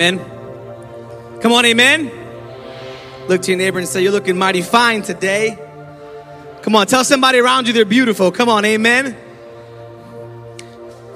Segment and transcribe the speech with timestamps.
[0.00, 0.18] Amen.
[1.40, 2.10] Come on, amen.
[3.28, 5.56] Look to your neighbor and say, You're looking mighty fine today.
[6.62, 8.32] Come on, tell somebody around you they're beautiful.
[8.32, 9.16] Come on, amen.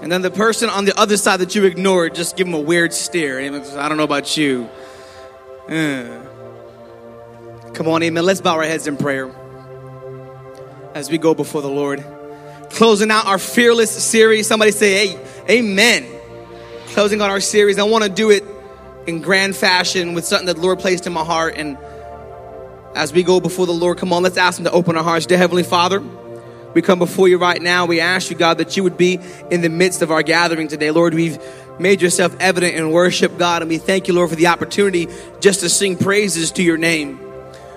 [0.00, 2.60] And then the person on the other side that you ignored, just give them a
[2.60, 3.40] weird stare.
[3.40, 4.68] I don't know about you.
[5.68, 6.24] Uh.
[7.74, 8.24] Come on, amen.
[8.24, 9.30] Let's bow our heads in prayer
[10.94, 12.04] as we go before the Lord.
[12.70, 14.46] Closing out our fearless series.
[14.46, 16.06] Somebody say, Hey, amen.
[16.88, 17.78] Closing out our series.
[17.78, 18.44] I want to do it
[19.08, 21.54] in grand fashion with something that the Lord placed in my heart.
[21.56, 21.78] And
[22.94, 25.24] as we go before the Lord, come on, let's ask Him to open our hearts.
[25.24, 26.02] Dear Heavenly Father,
[26.74, 27.86] we come before you right now.
[27.86, 29.18] We ask you, God, that you would be
[29.50, 30.90] in the midst of our gathering today.
[30.90, 31.38] Lord, we've
[31.78, 35.08] made yourself evident in worship, God, and we thank you, Lord, for the opportunity
[35.40, 37.18] just to sing praises to your name.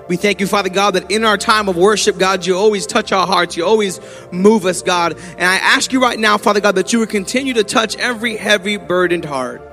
[0.10, 3.14] We thank you, Father God, that in our time of worship, God, you always touch
[3.14, 3.56] our hearts.
[3.56, 4.02] You always
[4.34, 5.14] move us, God.
[5.14, 8.36] And I ask you right now, Father God, that you would continue to touch every
[8.36, 9.71] heavy, burdened heart.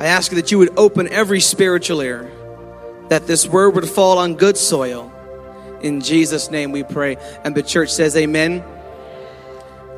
[0.00, 2.32] I ask that you would open every spiritual ear,
[3.10, 5.12] that this word would fall on good soil.
[5.82, 7.18] In Jesus' name we pray.
[7.44, 8.64] And the church says, Amen.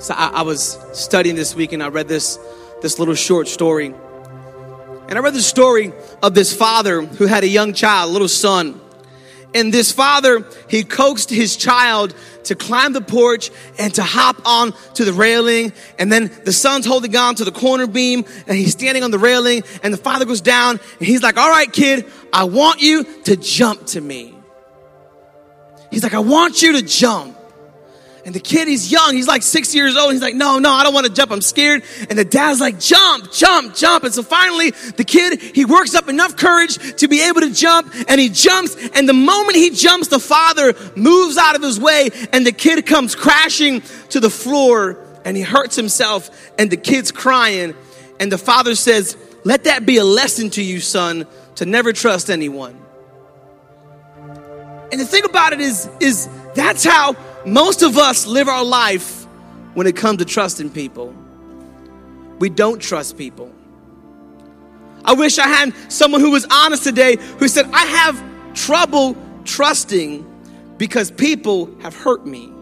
[0.01, 2.37] So I, I was studying this week and I read this,
[2.81, 3.95] this little short story.
[5.07, 8.27] And I read the story of this father who had a young child, a little
[8.27, 8.81] son.
[9.55, 12.15] And this father, he coaxed his child
[12.45, 15.73] to climb the porch and to hop on to the railing.
[15.99, 19.19] And then the son's holding on to the corner beam and he's standing on the
[19.19, 19.63] railing.
[19.83, 23.37] And the father goes down and he's like, All right, kid, I want you to
[23.37, 24.35] jump to me.
[25.91, 27.37] He's like, I want you to jump.
[28.25, 29.15] And the kid, he's young.
[29.15, 30.13] He's like six years old.
[30.13, 31.33] He's like, no, no, I don't want to jump.
[31.33, 31.83] I'm scared.
[32.09, 34.05] And the dad's like, jump, jump, jump.
[34.05, 37.93] And so finally, the kid, he works up enough courage to be able to jump
[38.09, 38.77] and he jumps.
[38.95, 42.87] And the moment he jumps, the father moves out of his way and the kid
[42.87, 47.75] comes crashing to the floor and he hurts himself and the kid's crying.
[48.21, 52.31] And the father says, let that be a lesson to you, son, to never trust
[52.31, 52.79] anyone.
[54.93, 57.17] And the thing about it is, is that's how
[57.47, 59.25] most of us live our life
[59.75, 61.15] when it comes to trusting people.
[62.39, 63.53] We don't trust people.
[65.05, 70.27] I wish I had someone who was honest today who said, I have trouble trusting
[70.79, 72.53] because people have hurt me.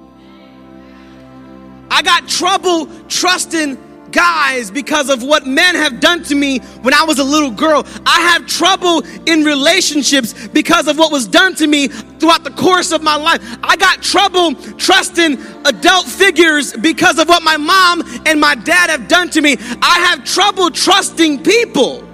[1.90, 3.76] I got trouble trusting
[4.12, 7.86] guys because of what men have done to me when I was a little girl.
[8.06, 12.92] I have trouble in relationships because of what was done to me throughout the course
[12.92, 13.40] of my life.
[13.62, 19.08] I got trouble trusting adult figures because of what my mom and my dad have
[19.08, 19.56] done to me.
[19.82, 22.06] I have trouble trusting people.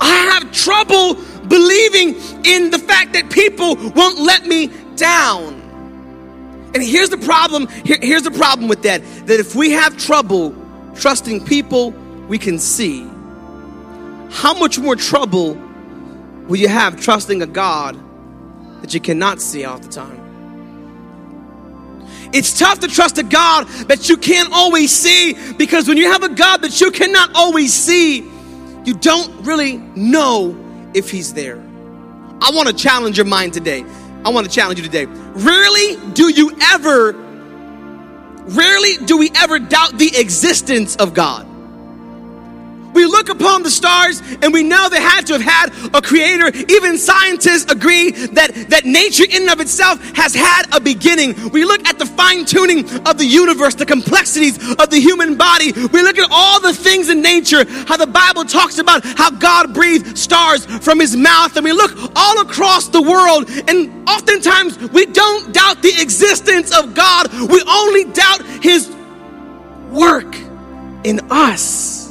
[0.00, 1.14] I have trouble
[1.46, 5.61] believing in the fact that people won't let me down.
[6.74, 7.68] And here's the problem.
[7.84, 9.02] Here, here's the problem with that.
[9.26, 10.54] That if we have trouble
[10.94, 11.90] trusting people
[12.28, 13.02] we can see,
[14.30, 15.54] how much more trouble
[16.48, 17.98] will you have trusting a God
[18.80, 20.18] that you cannot see all the time?
[22.32, 26.22] It's tough to trust a God that you can't always see because when you have
[26.22, 28.20] a God that you cannot always see,
[28.84, 30.56] you don't really know
[30.94, 31.58] if He's there.
[32.40, 33.84] I want to challenge your mind today.
[34.24, 35.06] I want to challenge you today.
[35.06, 41.46] Rarely do you ever, rarely do we ever doubt the existence of God.
[42.94, 46.50] We look upon the stars and we know they had to have had a creator.
[46.68, 51.50] Even scientists agree that, that nature in and of itself has had a beginning.
[51.50, 55.72] We look at the fine tuning of the universe, the complexities of the human body.
[55.72, 59.74] We look at all the things in nature, how the Bible talks about how God
[59.74, 61.56] breathed stars from his mouth.
[61.56, 66.94] And we look all across the world and oftentimes we don't doubt the existence of
[66.94, 67.32] God.
[67.32, 68.90] We only doubt his
[69.90, 70.34] work
[71.04, 72.01] in us.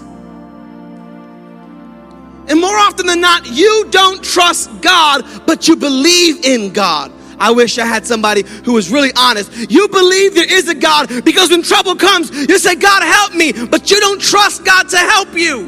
[2.47, 7.11] And more often than not, you don't trust God, but you believe in God.
[7.41, 9.71] I wish I had somebody who was really honest.
[9.71, 13.51] You believe there is a God because when trouble comes, you say, God, help me,
[13.51, 15.61] but you don't trust God to help you.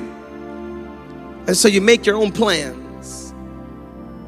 [1.47, 3.31] And so you make your own plans.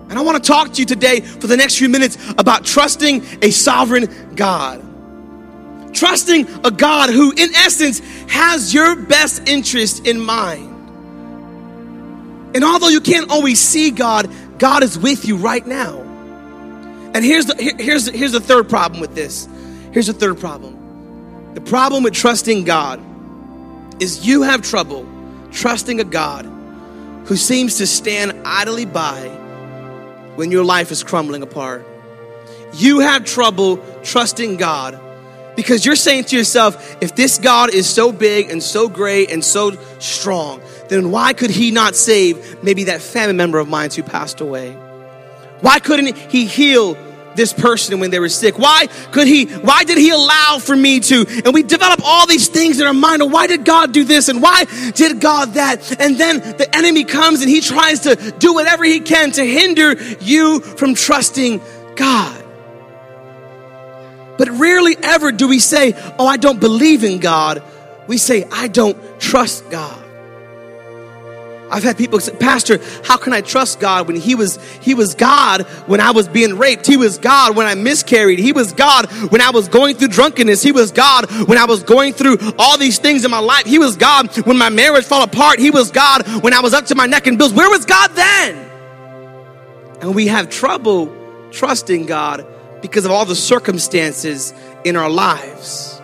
[0.09, 3.23] And I want to talk to you today for the next few minutes about trusting
[3.43, 4.81] a sovereign God.
[5.93, 10.74] Trusting a God who, in essence, has your best interest in mind.
[12.55, 15.99] And although you can't always see God, God is with you right now.
[17.13, 19.47] And here's the, here's, here's the third problem with this.
[19.91, 21.53] Here's the third problem.
[21.53, 22.99] The problem with trusting God
[24.01, 25.05] is you have trouble
[25.51, 26.45] trusting a God
[27.25, 29.27] who seems to stand idly by
[30.35, 31.85] when your life is crumbling apart.
[32.73, 34.99] You have trouble trusting God
[35.55, 39.43] Because you're saying to yourself, if this God is so big and so great and
[39.43, 44.03] so strong, then why could he not save maybe that family member of mine who
[44.03, 44.71] passed away?
[45.61, 46.97] Why couldn't he heal
[47.35, 48.57] this person when they were sick?
[48.57, 51.25] Why could he, why did he allow for me to?
[51.43, 54.41] And we develop all these things in our mind why did God do this and
[54.41, 55.99] why did God that?
[55.99, 59.93] And then the enemy comes and he tries to do whatever he can to hinder
[60.21, 61.61] you from trusting
[61.95, 62.43] God.
[64.37, 67.63] But rarely ever do we say, Oh, I don't believe in God.
[68.07, 70.04] We say, I don't trust God.
[71.75, 75.13] I've had people say, Pastor, how can I trust God when He was He was
[75.13, 76.87] God when I was being raped?
[76.87, 78.39] He was God when I miscarried.
[78.39, 80.63] He was God when I was going through drunkenness.
[80.63, 83.65] He was God when I was going through all these things in my life.
[83.65, 85.59] He was God when my marriage fell apart.
[85.59, 87.51] He was God when I was up to my neck in bills.
[87.51, 88.55] Where was God then?
[89.99, 91.13] And we have trouble
[91.51, 92.47] trusting God
[92.81, 94.53] because of all the circumstances
[94.85, 96.01] in our lives.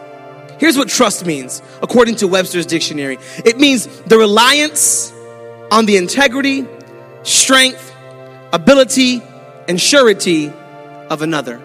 [0.59, 5.13] Here's what trust means, according to Webster's dictionary it means the reliance
[5.71, 6.67] on the integrity,
[7.23, 7.95] strength,
[8.53, 9.23] ability,
[9.67, 10.49] and surety
[11.09, 11.61] of another.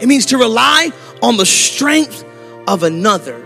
[0.00, 0.90] It means to rely
[1.22, 2.24] on the strength
[2.66, 3.44] of another.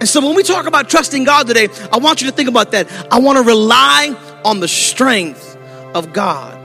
[0.00, 2.72] And so when we talk about trusting God today, I want you to think about
[2.72, 2.90] that.
[3.12, 5.56] I want to rely on the strength
[5.94, 6.58] of God.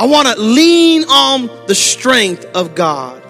[0.00, 3.22] I want to lean on the strength of God.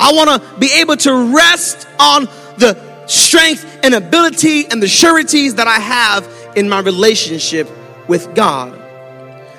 [0.00, 2.24] I want to be able to rest on
[2.58, 2.76] the
[3.06, 6.26] strength and ability and the sureties that I have
[6.56, 7.70] in my relationship
[8.08, 8.82] with God.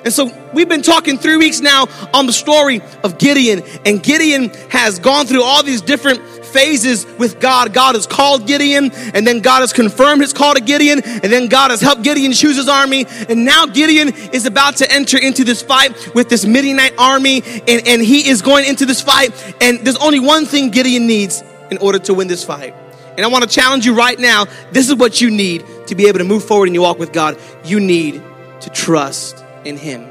[0.04, 4.50] And so we've been talking three weeks now on the story of Gideon, and Gideon
[4.70, 7.74] has gone through all these different phases with God.
[7.74, 11.48] God has called Gideon, and then God has confirmed his call to Gideon, and then
[11.48, 13.06] God has helped Gideon choose his army.
[13.28, 17.86] And now Gideon is about to enter into this fight with this Midianite army, and,
[17.86, 19.30] and he is going into this fight.
[19.60, 22.74] And there's only one thing Gideon needs in order to win this fight.
[23.18, 26.06] And I want to challenge you right now this is what you need to be
[26.06, 27.36] able to move forward in your walk with God.
[27.64, 28.22] You need
[28.60, 30.06] to trust in Him.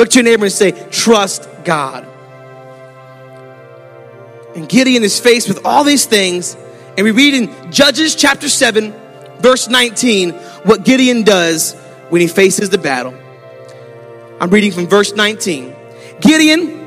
[0.00, 2.08] Look to your neighbor and say, Trust God.
[4.56, 6.56] And Gideon is faced with all these things.
[6.96, 8.92] And we read in Judges chapter 7,
[9.38, 10.32] verse 19,
[10.64, 11.74] what Gideon does
[12.08, 13.14] when he faces the battle.
[14.40, 15.72] I'm reading from verse 19.
[16.20, 16.80] Gideon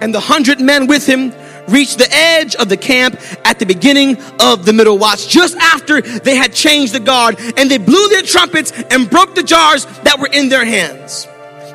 [0.00, 1.32] and the hundred men with him
[1.68, 6.00] reached the edge of the camp at the beginning of the middle watch, just after
[6.00, 10.18] they had changed the guard, and they blew their trumpets and broke the jars that
[10.18, 11.26] were in their hands.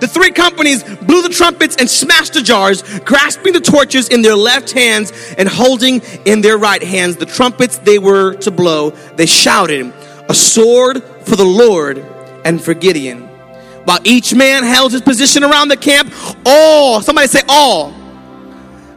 [0.01, 4.35] The three companies blew the trumpets and smashed the jars, grasping the torches in their
[4.35, 8.89] left hands and holding in their right hands the trumpets they were to blow.
[8.89, 9.93] They shouted,
[10.27, 11.99] A sword for the Lord
[12.43, 13.27] and for Gideon.
[13.85, 16.11] While each man held his position around the camp,
[16.47, 17.93] all, somebody say, all,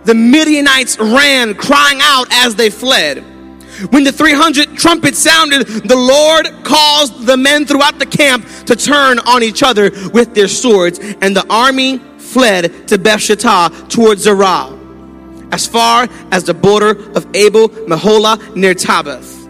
[0.04, 3.24] the Midianites ran, crying out as they fled.
[3.90, 9.18] When the 300 trumpets sounded, the Lord caused the men throughout the camp to turn
[9.20, 14.78] on each other with their swords, and the army fled to Bethshittah towards Zerah,
[15.50, 19.42] as far as the border of Abel Meholah near Tabbath.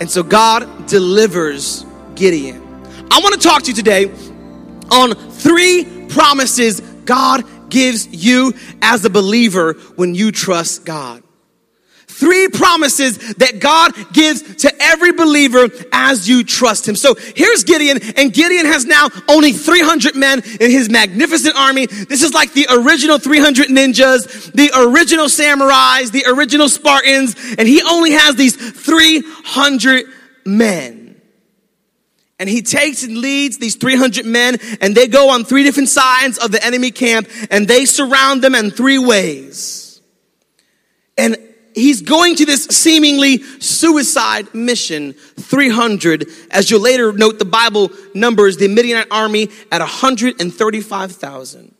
[0.00, 1.84] And so God delivers
[2.14, 2.62] Gideon.
[3.10, 4.12] I want to talk to you today
[4.90, 11.22] on three promises God gives you as a believer when you trust God.
[12.18, 16.96] Three promises that God gives to every believer as you trust Him.
[16.96, 21.86] So here's Gideon, and Gideon has now only 300 men in his magnificent army.
[21.86, 27.82] This is like the original 300 ninjas, the original samurais, the original Spartans, and he
[27.82, 30.06] only has these 300
[30.44, 30.97] men.
[32.38, 36.38] And he takes and leads these 300 men, and they go on three different sides
[36.38, 40.00] of the enemy camp, and they surround them in three ways.
[41.16, 41.36] And
[41.74, 48.56] he's going to this seemingly suicide mission 300 as you'll later note the bible numbers
[48.56, 51.74] the midianite army at 135000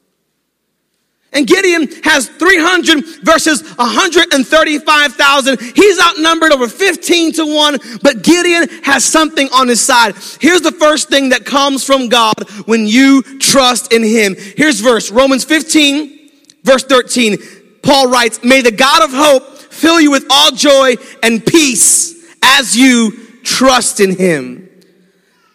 [1.33, 5.61] and Gideon has 300 versus 135,000.
[5.61, 10.15] He's outnumbered over 15 to 1, but Gideon has something on his side.
[10.41, 14.37] Here's the first thing that comes from God when you trust in him.
[14.39, 16.31] Here's verse Romans 15,
[16.65, 17.37] verse 13.
[17.83, 22.75] Paul writes, May the God of hope fill you with all joy and peace as
[22.75, 23.13] you
[23.45, 24.69] trust in him,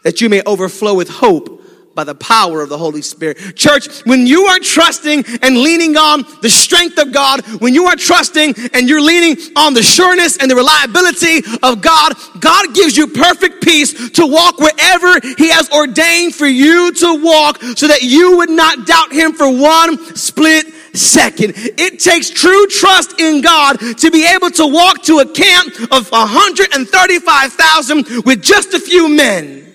[0.04, 1.63] that you may overflow with hope
[1.96, 3.38] by the power of the Holy Spirit.
[3.56, 7.96] Church, when you are trusting and leaning on the strength of God, when you are
[7.96, 13.08] trusting and you're leaning on the sureness and the reliability of God, God gives you
[13.08, 18.38] perfect peace to walk wherever He has ordained for you to walk so that you
[18.38, 21.54] would not doubt Him for one split second.
[21.56, 26.10] It takes true trust in God to be able to walk to a camp of
[26.12, 29.73] 135,000 with just a few men.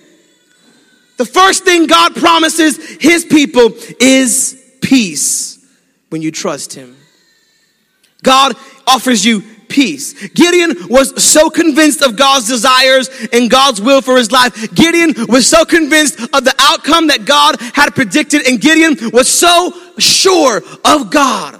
[1.19, 5.59] The first thing God promises his people is peace
[6.07, 6.95] when you trust him.
[8.23, 8.55] God
[8.87, 10.13] offers you peace.
[10.29, 14.73] Gideon was so convinced of God's desires and God's will for his life.
[14.73, 19.73] Gideon was so convinced of the outcome that God had predicted, and Gideon was so
[19.97, 21.58] sure of God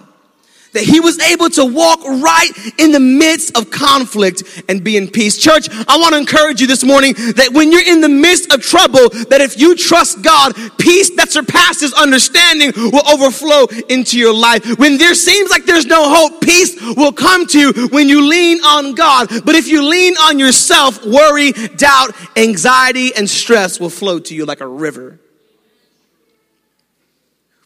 [0.74, 5.08] that he was able to walk right in the midst of conflict and be in
[5.08, 5.38] peace.
[5.38, 8.62] Church, I want to encourage you this morning that when you're in the midst of
[8.62, 14.78] trouble, that if you trust God, peace that surpasses understanding will overflow into your life.
[14.78, 18.64] When there seems like there's no hope, peace will come to you when you lean
[18.64, 19.30] on God.
[19.46, 24.46] But if you lean on yourself, worry, doubt, anxiety, and stress will flow to you
[24.46, 25.20] like a river.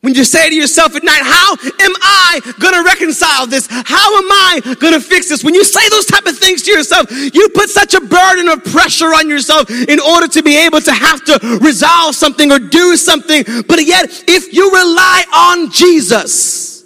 [0.04, 3.68] When you say to yourself at night, How am I going to reconcile this?
[3.70, 5.46] How am I going to fix this?
[5.46, 8.66] When you say those type of things to yourself, you put such a burden of
[8.66, 12.98] pressure on yourself in order to be able to have to resolve something or do
[12.98, 13.46] something.
[13.66, 16.84] But yet, if you rely on Jesus,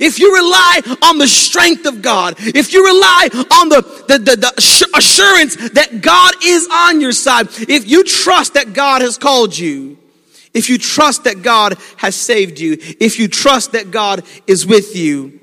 [0.00, 3.28] if you rely on the strength of God, if you rely
[3.60, 8.54] on the, the, the, the assurance that God is on your side, if you trust
[8.54, 9.98] that God has called you,
[10.54, 14.96] if you trust that God has saved you, if you trust that God is with
[14.96, 15.40] you,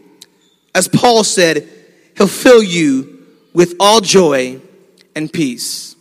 [0.75, 1.67] as Paul said,
[2.17, 4.61] he'll fill you with all joy
[5.15, 5.95] and peace.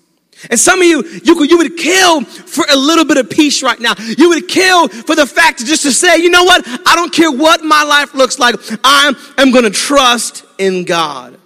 [0.50, 3.80] And some of you, you, you would kill for a little bit of peace right
[3.80, 3.94] now.
[3.98, 6.62] You would kill for the fact just to say, you know what?
[6.86, 8.54] I don't care what my life looks like.
[8.84, 11.37] I am going to trust in God.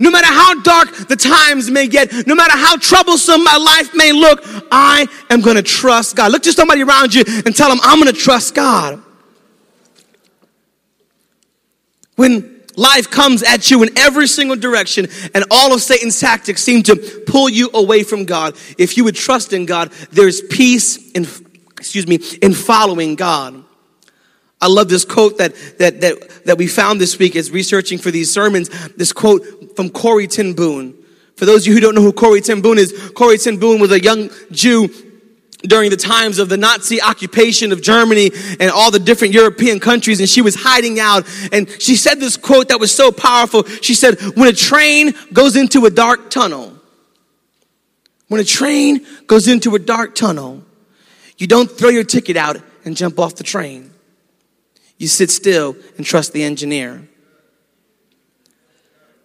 [0.00, 4.12] No matter how dark the times may get, no matter how troublesome my life may
[4.12, 4.40] look,
[4.72, 6.32] I am going to trust God.
[6.32, 9.02] Look to somebody around you and tell them, I'm going to trust God.
[12.16, 16.82] When life comes at you in every single direction and all of Satan's tactics seem
[16.84, 21.26] to pull you away from God, if you would trust in God, there's peace in,
[21.78, 23.65] excuse me, in following God.
[24.60, 28.10] I love this quote that, that, that, that we found this week as researching for
[28.10, 28.68] these sermons.
[28.96, 30.54] This quote from Corrie ten.
[30.54, 34.02] For those of you who don't know who Corrie ten is, Corrie ten was a
[34.02, 34.88] young Jew
[35.62, 40.20] during the times of the Nazi occupation of Germany and all the different European countries,
[40.20, 41.26] and she was hiding out.
[41.52, 43.64] And she said this quote that was so powerful.
[43.64, 46.74] She said, When a train goes into a dark tunnel,
[48.28, 50.64] when a train goes into a dark tunnel,
[51.36, 53.92] you don't throw your ticket out and jump off the train.
[54.98, 57.06] You sit still and trust the engineer.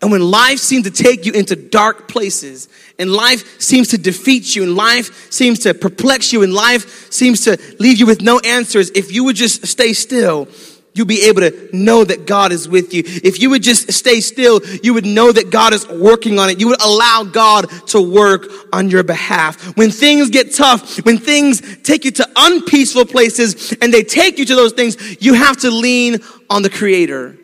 [0.02, 4.56] And when life seems to take you into dark places, and life seems to defeat
[4.56, 8.40] you, and life seems to perplex you, and life seems to leave you with no
[8.40, 10.48] answers, if you would just stay still
[10.94, 13.04] you'll be able to know that God is with you.
[13.06, 16.60] If you would just stay still, you would know that God is working on it.
[16.60, 19.78] You would allow God to work on your behalf.
[19.78, 24.46] When things get tough, when things take you to unpeaceful places and they take you
[24.46, 26.20] to those things, you have to lean
[26.50, 27.38] on the Creator.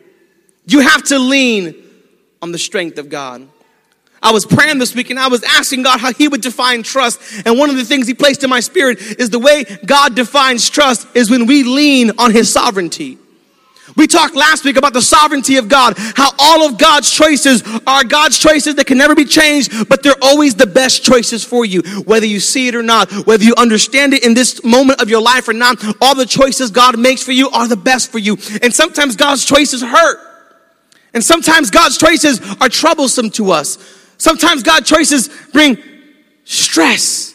[0.66, 1.74] You have to lean
[2.42, 3.48] on the strength of God.
[4.20, 7.20] I was praying this week and I was asking God how He would define trust.
[7.46, 10.68] And one of the things He placed in my spirit is the way God defines
[10.68, 13.16] trust is when we lean on His sovereignty.
[13.96, 18.04] We talked last week about the sovereignty of God, how all of God's choices are
[18.04, 21.82] God's choices that can never be changed, but they're always the best choices for you,
[22.02, 25.22] whether you see it or not, whether you understand it in this moment of your
[25.22, 25.82] life or not.
[26.00, 28.36] All the choices God makes for you are the best for you.
[28.62, 30.18] And sometimes God's choices hurt.
[31.14, 33.78] And sometimes God's choices are troublesome to us.
[34.18, 35.78] Sometimes God's choices bring
[36.44, 37.34] stress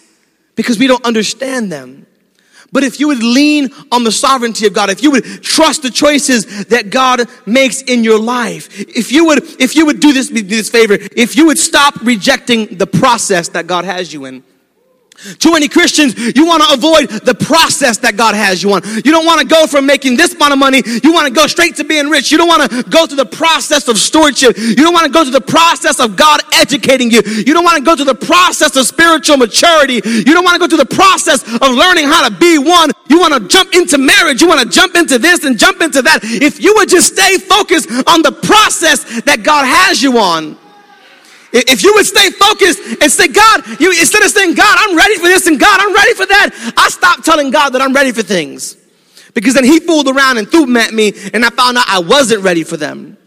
[0.55, 2.05] because we don't understand them.
[2.73, 5.91] But if you would lean on the sovereignty of God, if you would trust the
[5.91, 10.29] choices that God makes in your life, if you would, if you would do this,
[10.29, 14.43] do this favor, if you would stop rejecting the process that God has you in,
[15.39, 18.81] too many Christians, you want to avoid the process that God has you on.
[18.83, 20.81] You don't want to go from making this amount of money.
[20.85, 22.31] You want to go straight to being rich.
[22.31, 24.57] You don't want to go through the process of stewardship.
[24.57, 27.21] You don't want to go through the process of God educating you.
[27.21, 30.01] You don't want to go through the process of spiritual maturity.
[30.03, 32.91] You don't want to go through the process of learning how to be one.
[33.07, 34.41] You want to jump into marriage.
[34.41, 36.19] You want to jump into this and jump into that.
[36.23, 40.57] If you would just stay focused on the process that God has you on,
[41.53, 45.15] if you would stay focused and say, God, you, instead of saying, God, I'm ready
[45.15, 48.11] for this and God, I'm ready for that, I stopped telling God that I'm ready
[48.11, 48.75] for things.
[49.33, 51.99] Because then he fooled around and threw them at me and I found out I
[51.99, 53.17] wasn't ready for them.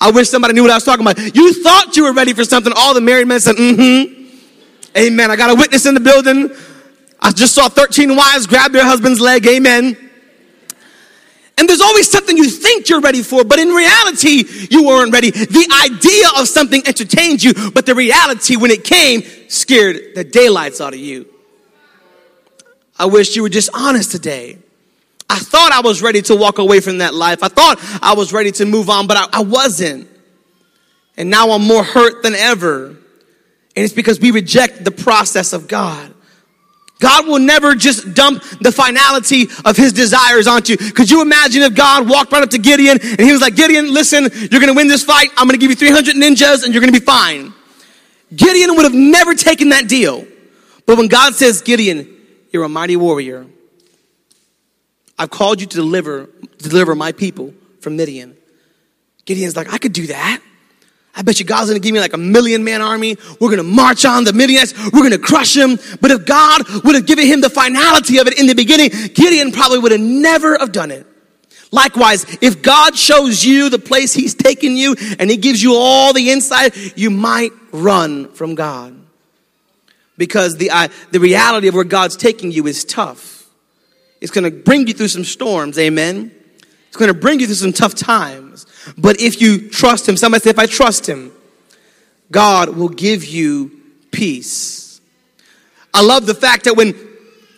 [0.00, 1.18] I wish somebody knew what I was talking about.
[1.34, 2.72] You thought you were ready for something.
[2.76, 4.18] All the married men said, mm-hmm.
[4.96, 5.30] Amen.
[5.30, 6.50] I got a witness in the building.
[7.20, 9.46] I just saw 13 wives grab their husband's leg.
[9.46, 10.07] Amen.
[11.58, 15.32] And there's always something you think you're ready for, but in reality, you weren't ready.
[15.32, 20.80] The idea of something entertained you, but the reality, when it came, scared the daylights
[20.80, 21.26] out of you.
[22.96, 24.58] I wish you were just honest today.
[25.28, 27.42] I thought I was ready to walk away from that life.
[27.42, 30.08] I thought I was ready to move on, but I, I wasn't.
[31.16, 32.86] And now I'm more hurt than ever.
[32.86, 36.14] And it's because we reject the process of God.
[37.00, 40.92] God will never just dump the finality of his desires onto you.
[40.92, 43.92] Could you imagine if God walked right up to Gideon and he was like, Gideon,
[43.92, 45.30] listen, you're going to win this fight.
[45.36, 47.54] I'm going to give you 300 ninjas and you're going to be fine.
[48.34, 50.26] Gideon would have never taken that deal.
[50.86, 52.16] But when God says, Gideon,
[52.50, 53.46] you're a mighty warrior.
[55.18, 56.28] I've called you to deliver,
[56.58, 58.36] deliver my people from Midian.
[59.24, 60.40] Gideon's like, I could do that.
[61.18, 63.16] I bet you God's gonna give me like a million man army.
[63.40, 64.72] We're gonna march on the Midianites.
[64.92, 65.76] We're gonna crush them.
[66.00, 69.50] But if God would have given him the finality of it in the beginning, Gideon
[69.50, 71.08] probably would have never have done it.
[71.72, 76.12] Likewise, if God shows you the place he's taken you and he gives you all
[76.12, 78.96] the insight, you might run from God.
[80.16, 83.44] Because the, uh, the reality of where God's taking you is tough.
[84.20, 86.30] It's gonna bring you through some storms, amen?
[86.86, 88.66] It's gonna bring you through some tough times.
[88.96, 91.32] But if you trust Him, somebody say, if I trust Him,
[92.30, 93.70] God will give you
[94.10, 95.00] peace.
[95.92, 96.94] I love the fact that when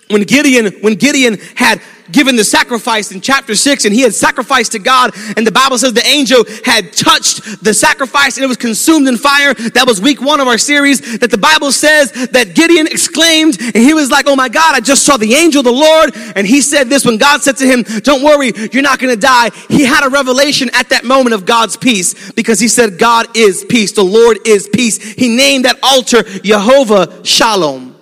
[0.08, 1.80] when Gideon, when Gideon had
[2.12, 5.78] given the sacrifice in chapter 6 and he had sacrificed to God and the Bible
[5.78, 9.54] says the angel had touched the sacrifice and it was consumed in fire.
[9.54, 13.76] That was week one of our series that the Bible says that Gideon exclaimed and
[13.76, 16.12] he was like, Oh my God, I just saw the angel of the Lord.
[16.36, 19.20] And he said this when God said to him, don't worry, you're not going to
[19.20, 19.50] die.
[19.68, 23.64] He had a revelation at that moment of God's peace because he said, God is
[23.64, 23.92] peace.
[23.92, 24.98] The Lord is peace.
[24.98, 27.96] He named that altar Jehovah Shalom.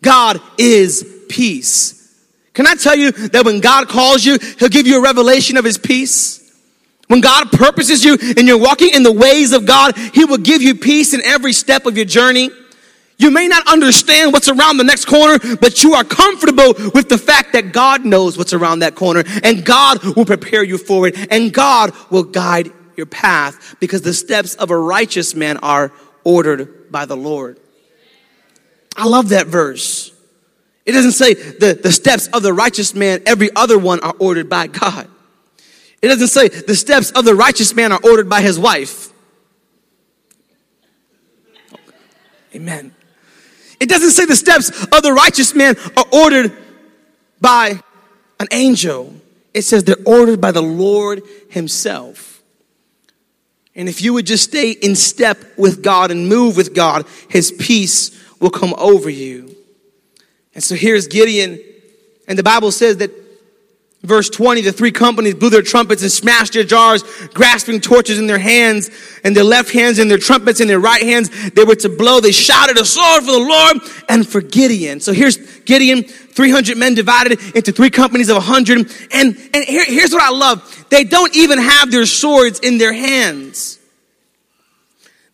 [0.00, 2.01] God is peace.
[2.54, 5.64] Can I tell you that when God calls you, He'll give you a revelation of
[5.64, 6.38] His peace?
[7.08, 10.62] When God purposes you and you're walking in the ways of God, He will give
[10.62, 12.50] you peace in every step of your journey.
[13.18, 17.18] You may not understand what's around the next corner, but you are comfortable with the
[17.18, 21.30] fact that God knows what's around that corner and God will prepare you for it
[21.30, 25.92] and God will guide your path because the steps of a righteous man are
[26.24, 27.60] ordered by the Lord.
[28.96, 30.11] I love that verse.
[30.84, 34.48] It doesn't say the, the steps of the righteous man, every other one are ordered
[34.48, 35.08] by God.
[36.00, 39.12] It doesn't say the steps of the righteous man are ordered by his wife.
[42.54, 42.94] Amen.
[43.80, 46.52] It doesn't say the steps of the righteous man are ordered
[47.40, 47.80] by
[48.38, 49.14] an angel.
[49.54, 52.42] It says they're ordered by the Lord Himself.
[53.74, 57.50] And if you would just stay in step with God and move with God, His
[57.52, 59.56] peace will come over you.
[60.54, 61.60] And so here's Gideon,
[62.28, 63.10] and the Bible says that
[64.02, 68.26] Verse 20, the three companies blew their trumpets and smashed their jars, grasping torches in
[68.26, 68.90] their hands
[69.22, 71.30] and their left hands and their trumpets in their right hands.
[71.50, 72.18] They were to blow.
[72.18, 73.76] They shouted a sword for the Lord
[74.08, 74.98] and for Gideon.
[74.98, 78.78] So here's Gideon, 300 men divided into three companies of 100.
[79.12, 80.86] And, and here, here's what I love.
[80.90, 83.78] They don't even have their swords in their hands.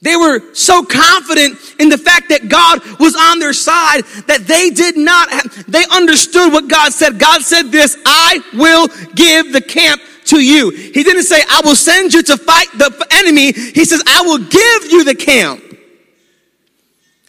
[0.01, 4.71] They were so confident in the fact that God was on their side that they
[4.71, 7.19] did not, have, they understood what God said.
[7.19, 10.71] God said this, I will give the camp to you.
[10.71, 13.53] He didn't say, I will send you to fight the enemy.
[13.53, 15.65] He says, I will give you the camp.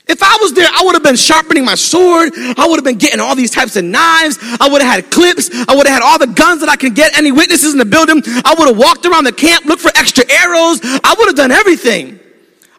[0.07, 2.33] If I was there, I would have been sharpening my sword.
[2.35, 4.37] I would have been getting all these types of knives.
[4.59, 5.49] I would have had clips.
[5.53, 7.15] I would have had all the guns that I can get.
[7.17, 8.21] Any witnesses in the building.
[8.25, 10.79] I would have walked around the camp, looked for extra arrows.
[10.83, 12.19] I would have done everything.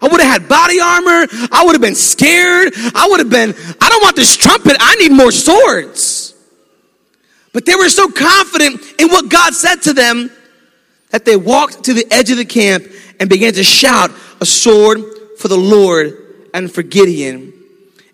[0.02, 1.26] I would have had body armor.
[1.52, 2.72] I would have been scared.
[2.94, 4.76] I would have been, I don't want this trumpet.
[4.80, 6.34] I need more swords.
[7.52, 10.30] But they were so confident in what God said to them
[11.10, 12.84] that they walked to the edge of the camp
[13.18, 14.10] and began to shout
[14.40, 15.00] a sword
[15.38, 17.52] for the Lord and for Gideon.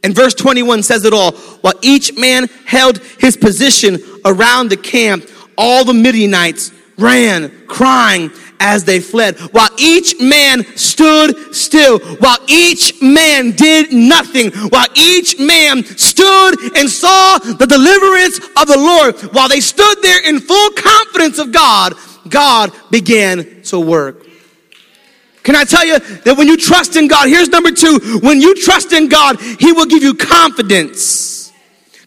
[0.03, 1.33] And verse 21 says it all.
[1.33, 8.85] While each man held his position around the camp, all the Midianites ran, crying as
[8.85, 15.85] they fled, while each man stood still, while each man did nothing, while each man
[15.85, 21.39] stood and saw the deliverance of the Lord, while they stood there in full confidence
[21.39, 21.95] of God,
[22.29, 24.27] God began to work.
[25.43, 28.55] Can I tell you that when you trust in God, here's number two, when you
[28.55, 31.36] trust in God, He will give you confidence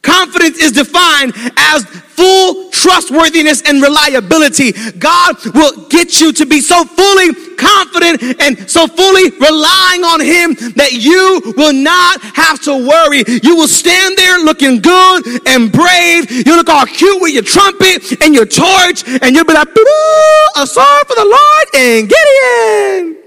[0.01, 4.71] Confidence is defined as full trustworthiness and reliability.
[4.97, 10.55] God will get you to be so fully confident and so fully relying on Him
[10.75, 13.23] that you will not have to worry.
[13.43, 16.31] You will stand there looking good and brave.
[16.31, 20.67] You look all cute with your trumpet and your torch, and you'll be like, a
[20.67, 23.23] sword for the Lord and Gideon.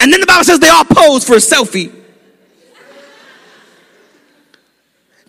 [0.00, 2.03] And then the Bible says they all pose for a selfie.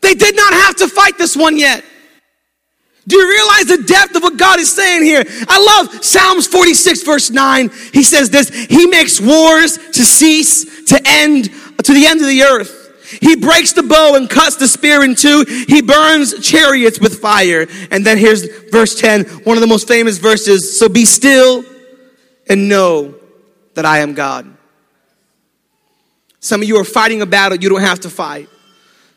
[0.06, 1.84] They did not have to fight this one yet.
[3.08, 5.24] Do you realize the depth of what God is saying here?
[5.48, 7.72] I love Psalms 46, verse 9.
[7.92, 11.46] He says this He makes wars to cease, to end,
[11.84, 12.84] to the end of the earth.
[13.20, 15.44] He breaks the bow and cuts the spear in two.
[15.68, 17.66] He burns chariots with fire.
[17.90, 20.78] And then here's verse 10, one of the most famous verses.
[20.78, 21.66] So be still
[22.48, 23.16] and know
[23.74, 24.56] that I am God.
[26.42, 28.50] Some of you are fighting a battle you don't have to fight.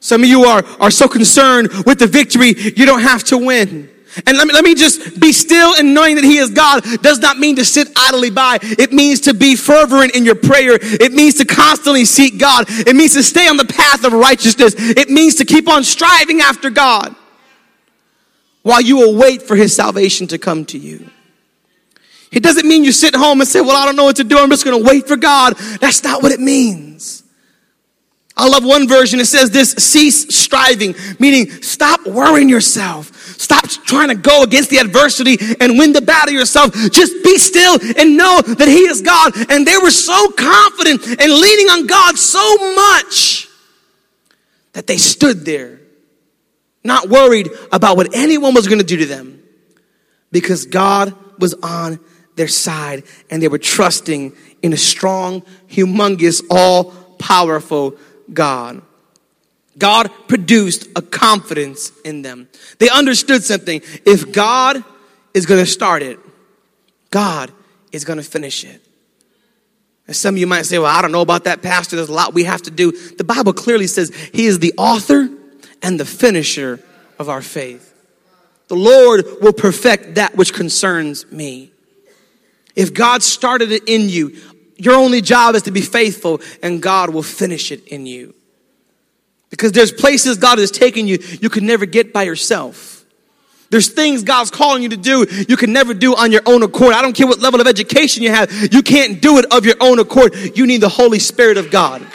[0.01, 3.91] Some of you are, are so concerned with the victory, you don't have to win.
[4.27, 7.19] And let me, let me just be still and knowing that He is God does
[7.19, 8.59] not mean to sit idly by.
[8.63, 10.79] It means to be fervent in your prayer.
[10.81, 12.67] It means to constantly seek God.
[12.69, 14.75] It means to stay on the path of righteousness.
[14.77, 17.15] It means to keep on striving after God
[18.63, 21.09] while you await for His salvation to come to you.
[22.33, 24.39] It doesn't mean you sit home and say, Well, I don't know what to do.
[24.39, 25.57] I'm just going to wait for God.
[25.81, 27.23] That's not what it means.
[28.39, 29.19] I love one version.
[29.19, 33.13] It says this cease striving, meaning stop worrying yourself.
[33.39, 36.73] Stop trying to go against the adversity and win the battle yourself.
[36.93, 39.33] Just be still and know that He is God.
[39.51, 43.49] And they were so confident and leaning on God so much
[44.73, 45.81] that they stood there,
[46.85, 49.43] not worried about what anyone was going to do to them
[50.31, 51.99] because God was on
[52.37, 57.97] their side and they were trusting in a strong, humongous, all powerful
[58.33, 58.83] God.
[59.77, 62.49] God produced a confidence in them.
[62.79, 63.81] They understood something.
[64.05, 64.83] If God
[65.35, 66.19] is going to start it,
[67.11, 67.53] God
[67.93, 68.83] is going to finish it.
[70.07, 71.97] And some of you might say, well, I don't know about that, Pastor.
[71.97, 72.93] There's a lot we have to do.
[72.93, 75.29] The Bible clearly says He is the author
[75.83, 76.81] and the finisher
[77.19, 77.95] of our faith.
[78.69, 81.73] The Lord will perfect that which concerns me.
[82.75, 84.37] If God started it in you,
[84.79, 88.35] your only job is to be faithful, and God will finish it in you.
[89.51, 93.05] Because there's places God is taking you you can never get by yourself.
[93.71, 96.95] There's things God's calling you to do you can never do on your own accord.
[96.95, 99.77] I don't care what level of education you have, you can't do it of your
[99.81, 100.35] own accord.
[100.57, 102.07] You need the Holy Spirit of God.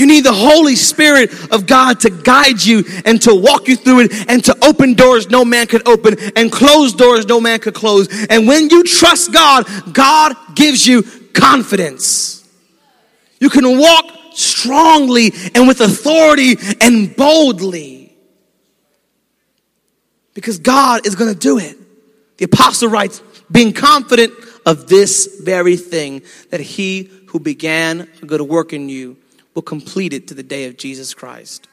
[0.00, 4.00] You need the Holy Spirit of God to guide you and to walk you through
[4.00, 7.74] it and to open doors no man could open and close doors no man could
[7.74, 8.08] close.
[8.30, 11.02] And when you trust God, God gives you
[11.34, 12.48] confidence.
[13.40, 18.16] You can walk strongly and with authority and boldly
[20.32, 21.76] because God is going to do it.
[22.38, 24.32] The apostle writes, being confident
[24.64, 29.18] of this very thing, that he who began a good work in you
[29.54, 31.68] will complete it to the day of Jesus Christ.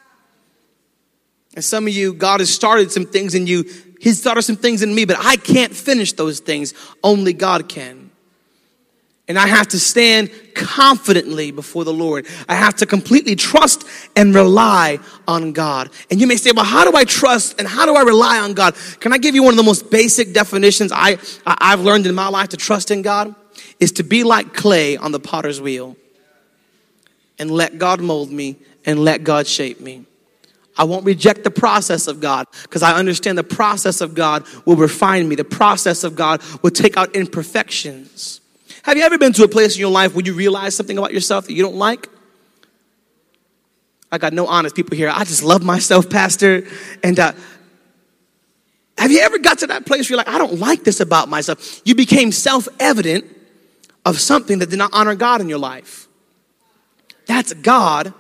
[1.56, 3.66] And some of you, God has started some things in you.
[4.00, 6.74] He's started some things in me, but I can't finish those things.
[7.04, 8.12] Only God can.
[9.28, 12.28] And I have to stand confidently before the Lord.
[12.48, 13.86] I have to completely trust
[14.16, 15.90] and rely on God.
[16.10, 18.54] And you may say, well, how do I trust and how do I rely on
[18.54, 18.76] God?
[19.02, 22.30] Can I give you one of the most basic definitions I, I've learned in my
[22.30, 23.36] life to trust in God?
[23.80, 25.98] Is to be like clay on the potter's wheel
[27.39, 30.06] and let God mold me and let God shape me.
[30.78, 34.76] I won't reject the process of God because I understand the process of God will
[34.76, 35.36] refine me.
[35.36, 38.41] The process of God will take out imperfections.
[38.84, 41.13] Have you ever been to a place in your life where you realize something about
[41.13, 42.08] yourself that you don't like?
[44.12, 45.12] I got no honest people here.
[45.13, 46.65] I just love myself, Pastor.
[47.04, 47.34] And uh,
[48.97, 51.28] have you ever got to that place where you're like, I don't like this about
[51.28, 51.82] myself?
[51.86, 53.26] You became self evident
[54.06, 56.07] of something that did not honor God in your life.
[57.28, 58.13] That's God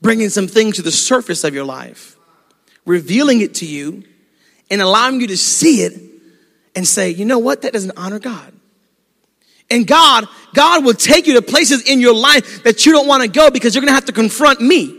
[0.00, 2.16] bringing some things to the surface of your life,
[2.84, 4.02] revealing it to you,
[4.70, 6.00] and allowing you to see it
[6.74, 7.62] and say, you know what?
[7.62, 8.52] That doesn't honor God.
[9.70, 13.22] And God, God will take you to places in your life that you don't want
[13.22, 14.98] to go because you're going to have to confront me.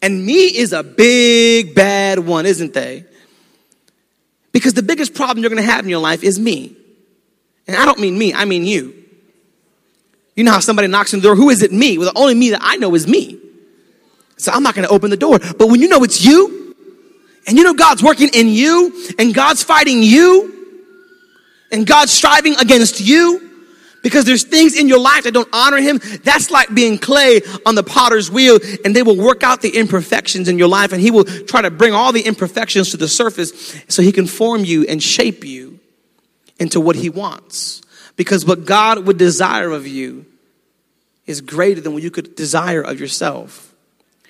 [0.00, 3.04] And me is a big bad one, isn't they?
[4.50, 6.76] Because the biggest problem you're going to have in your life is me.
[7.66, 9.01] And I don't mean me, I mean you.
[10.34, 11.72] You know how somebody knocks on the door, who is it?
[11.72, 11.98] Me.
[11.98, 13.38] Well, the only me that I know is me.
[14.38, 15.38] So I'm not going to open the door.
[15.38, 16.74] But when you know it's you,
[17.46, 20.48] and you know God's working in you, and God's fighting you,
[21.70, 23.52] and God's striving against you,
[24.02, 26.00] Because there's things in your life that don't honor him.
[26.24, 30.48] That's like being clay on the potter's wheel and they will work out the imperfections
[30.48, 33.80] in your life and he will try to bring all the imperfections to the surface
[33.88, 35.78] so he can form you and shape you
[36.58, 37.80] into what he wants.
[38.16, 40.26] Because what God would desire of you
[41.26, 43.74] is greater than what you could desire of yourself.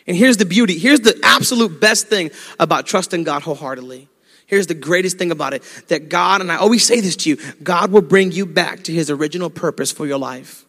[0.07, 0.79] And here's the beauty.
[0.79, 4.09] Here's the absolute best thing about trusting God wholeheartedly.
[4.47, 7.39] Here's the greatest thing about it that God, and I always say this to you,
[7.63, 10.67] God will bring you back to his original purpose for your life.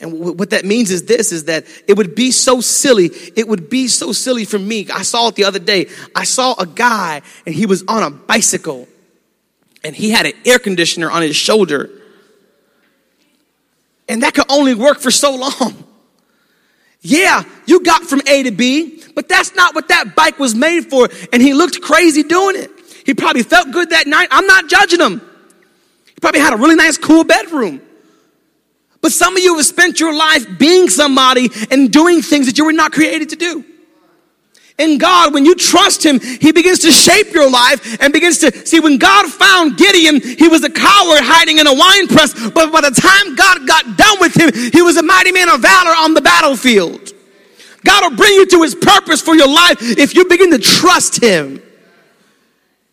[0.00, 3.10] And what that means is this is that it would be so silly.
[3.36, 4.88] It would be so silly for me.
[4.90, 5.88] I saw it the other day.
[6.14, 8.88] I saw a guy and he was on a bicycle
[9.82, 11.90] and he had an air conditioner on his shoulder.
[14.08, 15.84] And that could only work for so long.
[17.02, 20.90] Yeah, you got from A to B, but that's not what that bike was made
[20.90, 21.08] for.
[21.32, 22.70] And he looked crazy doing it.
[23.06, 24.28] He probably felt good that night.
[24.30, 25.20] I'm not judging him.
[26.06, 27.80] He probably had a really nice, cool bedroom.
[29.00, 32.66] But some of you have spent your life being somebody and doing things that you
[32.66, 33.64] were not created to do.
[34.80, 38.66] In God, when you trust Him, He begins to shape your life and begins to
[38.66, 42.32] see when God found Gideon, he was a coward hiding in a wine press.
[42.50, 45.60] But by the time God got done with him, he was a mighty man of
[45.60, 47.12] valor on the battlefield.
[47.84, 51.22] God will bring you to His purpose for your life if you begin to trust
[51.22, 51.62] Him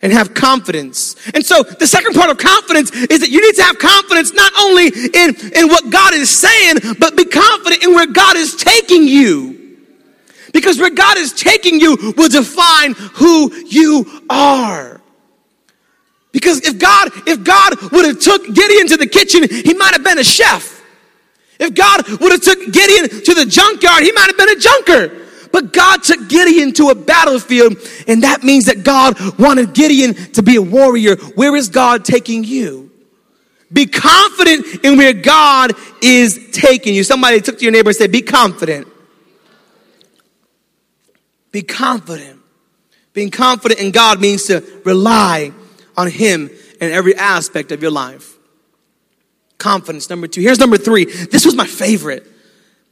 [0.02, 1.15] and have confidence.
[1.34, 4.52] And so the second part of confidence is that you need to have confidence not
[4.60, 9.04] only in, in what God is saying, but be confident in where God is taking
[9.08, 9.56] you.
[10.53, 15.01] Because where God is taking you will define who you are.
[16.31, 20.03] Because if God, if God would have took Gideon to the kitchen, he might have
[20.03, 20.83] been a chef.
[21.60, 25.25] If God would have took Gideon to the junkyard, he might have been a junker.
[25.51, 30.43] But God took Gideon to a battlefield, and that means that God wanted Gideon to
[30.43, 31.15] be a warrior.
[31.15, 32.91] Where is God taking you?
[33.71, 37.03] Be confident in where God is taking you.
[37.03, 38.88] Somebody took to your neighbor and said, Be confident.
[41.57, 42.39] Be confident.
[43.13, 45.51] Being confident in God means to rely
[45.97, 48.37] on Him in every aspect of your life.
[49.57, 50.41] Confidence, number two.
[50.41, 51.05] Here's number three.
[51.05, 52.27] This was my favorite.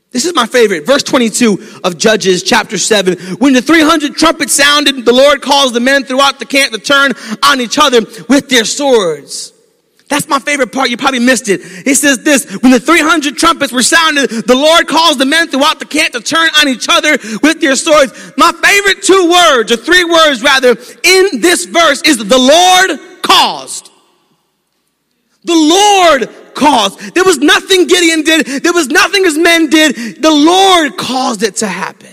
[0.10, 0.84] This is my favorite.
[0.84, 3.38] Verse 22 of Judges chapter 7.
[3.38, 7.12] When the 300 trumpets sounded, the Lord calls the men throughout the camp to turn
[7.44, 9.54] on each other with their swords.
[10.08, 10.90] That's my favorite part.
[10.90, 11.62] You probably missed it.
[11.64, 15.80] It says this, when the 300 trumpets were sounded, the Lord calls the men throughout
[15.80, 18.14] the camp to turn on each other with their swords.
[18.38, 23.90] My favorite two words, or three words rather, in this verse is the Lord caused.
[25.44, 27.16] The Lord caused.
[27.16, 28.64] There was nothing Gideon did.
[28.64, 30.22] There was nothing his men did.
[30.22, 32.10] The Lord caused it to happen.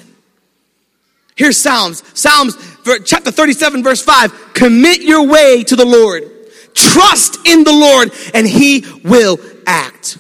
[1.37, 2.03] Here's Psalms.
[2.19, 2.57] Psalms
[3.05, 4.55] chapter 37 verse 5.
[4.55, 6.32] Commit your way to the Lord.
[6.75, 10.19] Trust in the Lord and he will act.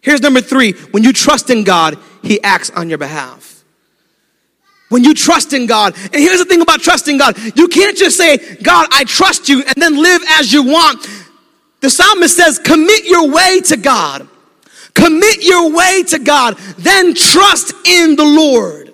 [0.00, 0.72] Here's number three.
[0.72, 3.64] When you trust in God, he acts on your behalf.
[4.88, 8.16] When you trust in God, and here's the thing about trusting God, you can't just
[8.16, 11.06] say, God, I trust you, and then live as you want.
[11.80, 14.28] The psalmist says, commit your way to God.
[14.94, 16.56] Commit your way to God.
[16.76, 18.89] Then trust in the Lord.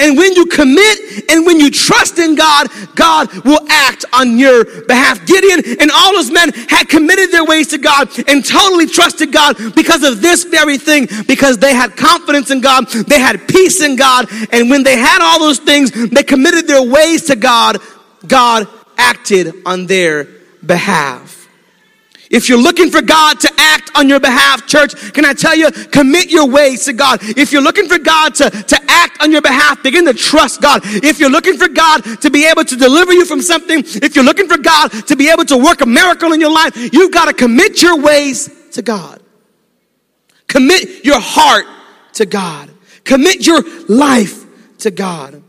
[0.00, 4.64] And when you commit and when you trust in God, God will act on your
[4.82, 5.26] behalf.
[5.26, 9.56] Gideon and all his men had committed their ways to God and totally trusted God
[9.74, 13.96] because of this very thing, because they had confidence in God, they had peace in
[13.96, 17.78] God, and when they had all those things, they committed their ways to God,
[18.26, 20.28] God acted on their
[20.64, 21.27] behalf.
[22.30, 25.70] If you're looking for God to act on your behalf, church, can I tell you,
[25.70, 27.20] commit your ways to God.
[27.22, 30.82] If you're looking for God to, to act on your behalf, begin to trust God.
[30.84, 34.24] If you're looking for God to be able to deliver you from something, if you're
[34.24, 37.26] looking for God to be able to work a miracle in your life, you've got
[37.26, 39.22] to commit your ways to God.
[40.46, 41.66] Commit your heart
[42.14, 42.70] to God.
[43.04, 44.44] Commit your life
[44.78, 45.42] to God.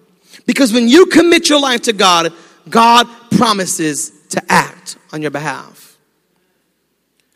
[0.46, 2.34] Because when you commit your life to God,
[2.70, 5.79] God promises to act on your behalf.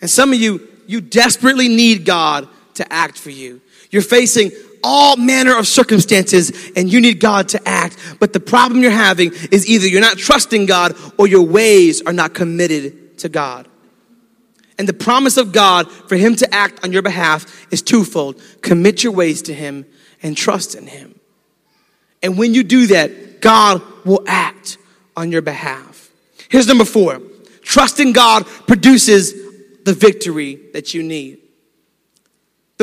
[0.03, 3.61] And some of you, you desperately need God to act for you.
[3.89, 4.51] You're facing
[4.83, 7.97] all manner of circumstances and you need God to act.
[8.19, 12.11] But the problem you're having is either you're not trusting God or your ways are
[12.11, 13.65] not committed to God.
[14.77, 19.05] And the promise of God for Him to act on your behalf is twofold commit
[19.05, 19.85] your ways to Him
[20.21, 21.17] and trust in Him.
[22.21, 24.79] And when you do that, God will act
[25.15, 26.11] on your behalf.
[26.49, 27.21] Here's number four
[27.61, 29.42] trusting God produces
[29.83, 31.43] the victory that you need.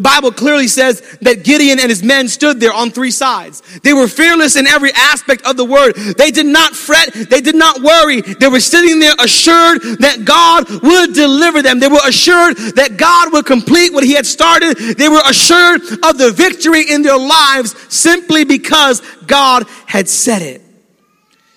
[0.00, 3.60] The Bible clearly says that Gideon and his men stood there on three sides.
[3.82, 5.94] They were fearless in every aspect of the word.
[6.16, 7.12] They did not fret.
[7.12, 8.20] They did not worry.
[8.20, 11.80] They were sitting there assured that God would deliver them.
[11.80, 14.78] They were assured that God would complete what he had started.
[14.78, 20.62] They were assured of the victory in their lives simply because God had said it.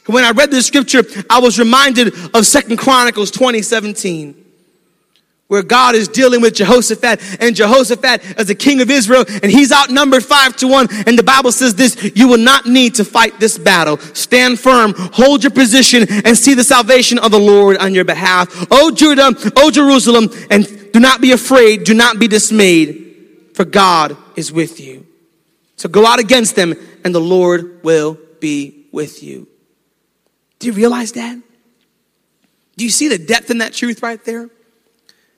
[0.08, 4.43] When I read this scripture, I was reminded of Second Chronicles 2017
[5.48, 9.72] where God is dealing with Jehoshaphat, and Jehoshaphat as the king of Israel, and he's
[9.72, 10.88] outnumbered five to one.
[11.06, 13.98] And the Bible says this you will not need to fight this battle.
[13.98, 18.68] Stand firm, hold your position, and see the salvation of the Lord on your behalf.
[18.72, 24.16] O Judah, O Jerusalem, and do not be afraid, do not be dismayed, for God
[24.36, 25.06] is with you.
[25.76, 29.48] So go out against them, and the Lord will be with you.
[30.60, 31.38] Do you realize that?
[32.78, 34.50] Do you see the depth in that truth right there?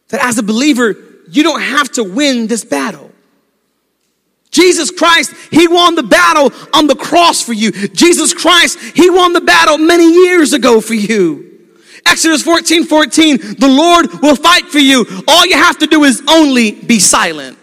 [0.10, 0.96] That as a believer,
[1.30, 3.12] you don't have to win this battle.
[4.52, 7.72] Jesus Christ, He won the battle on the cross for you.
[7.72, 11.46] Jesus Christ, He won the battle many years ago for you.
[12.06, 15.06] Exodus 14 14, the Lord will fight for you.
[15.28, 17.58] All you have to do is only be silent.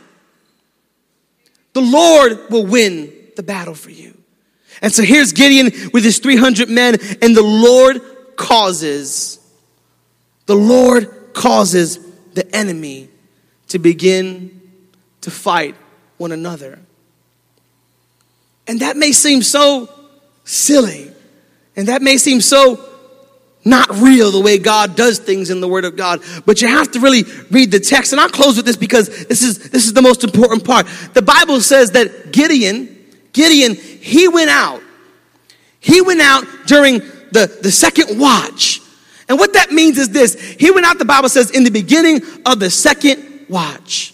[1.73, 4.19] The Lord will win the battle for you.
[4.83, 8.03] And so here's Gideon with his 300 men, and the Lord
[8.37, 9.39] causes,
[10.47, 11.99] the Lord causes
[12.35, 13.09] the enemy
[13.69, 14.61] to begin
[15.23, 15.75] to fight
[16.19, 16.79] one another.
[18.67, 19.89] And that may seem so
[20.45, 21.11] silly,
[21.77, 22.89] and that may seem so
[23.65, 26.21] not real the way God does things in the Word of God.
[26.45, 28.13] But you have to really read the text.
[28.13, 30.87] And I'll close with this because this is this is the most important part.
[31.15, 32.99] The Bible says that Gideon,
[33.33, 34.83] Gideon, he went out.
[35.81, 36.99] He went out during
[37.33, 38.82] the, the second watch.
[39.33, 42.21] And what that means is this He went out, the Bible says, in the beginning
[42.45, 44.13] of the second watch.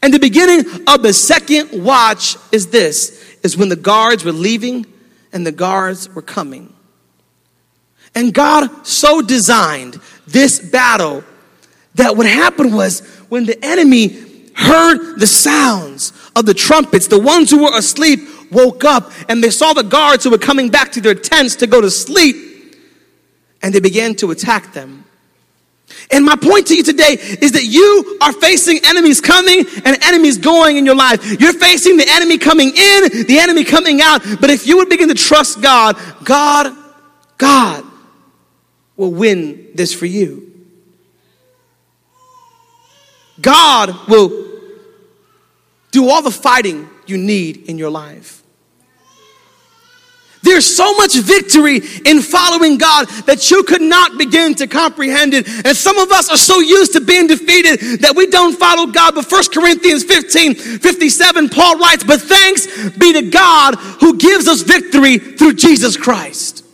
[0.00, 4.86] And the beginning of the second watch is this is when the guards were leaving
[5.34, 6.72] and the guards were coming.
[8.14, 11.24] And God so designed this battle
[11.96, 17.50] that what happened was when the enemy heard the sounds of the trumpets, the ones
[17.50, 21.02] who were asleep woke up and they saw the guards who were coming back to
[21.02, 22.53] their tents to go to sleep
[23.64, 25.06] and they began to attack them.
[26.12, 30.36] And my point to you today is that you are facing enemies coming and enemies
[30.36, 31.40] going in your life.
[31.40, 34.22] You're facing the enemy coming in, the enemy coming out.
[34.38, 36.76] But if you would begin to trust God, God,
[37.38, 37.84] God
[38.98, 40.52] will win this for you.
[43.40, 44.46] God will
[45.90, 48.43] do all the fighting you need in your life.
[50.54, 55.48] There's so much victory in following God that you could not begin to comprehend it.
[55.66, 59.16] And some of us are so used to being defeated that we don't follow God.
[59.16, 64.62] But 1 Corinthians 15, 57, Paul writes, But thanks be to God who gives us
[64.62, 66.64] victory through Jesus Christ.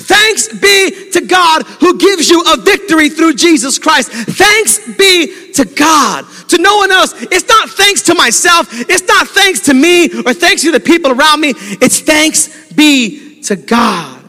[0.00, 4.10] Thanks be to God who gives you a victory through Jesus Christ.
[4.10, 6.24] Thanks be to God.
[6.48, 7.12] To no one else.
[7.30, 8.68] It's not thanks to myself.
[8.72, 11.52] It's not thanks to me or thanks to the people around me.
[11.54, 14.22] It's thanks be to God.